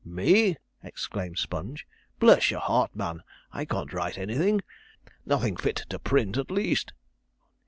'Me!' 0.03 0.57
exclaimed 0.81 1.37
Sponge; 1.37 1.85
'bless 2.17 2.49
your 2.49 2.59
heart, 2.59 2.95
man, 2.95 3.21
I 3.51 3.65
can't 3.65 3.93
write 3.93 4.17
anything 4.17 4.61
nothing 5.27 5.55
fit 5.57 5.75
to 5.89 5.99
print, 5.99 6.37
at 6.37 6.49
least.' 6.49 6.91